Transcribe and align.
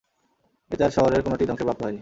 এ 0.71 0.75
চার 0.79 0.91
শহরের 0.91 1.21
কোনটিই 1.21 1.47
ধ্বংসপ্রাপ্ত 1.47 1.81
হয়নি। 1.81 1.89